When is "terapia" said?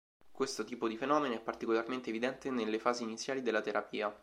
3.61-4.11